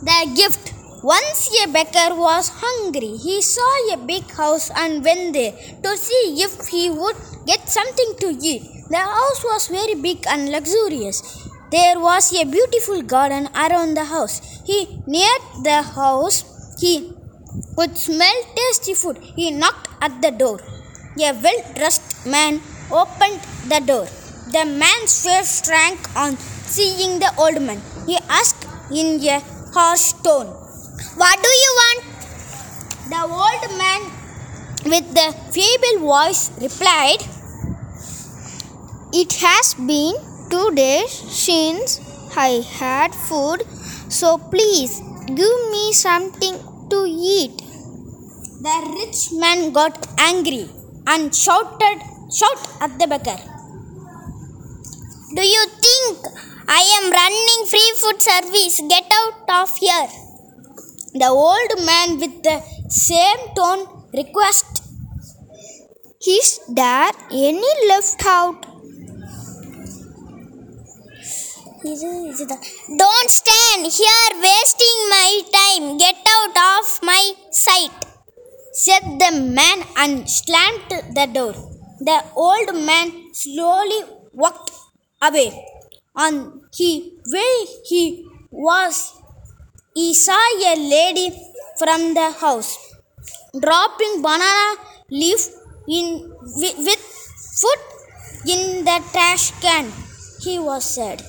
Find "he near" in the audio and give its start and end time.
14.64-15.36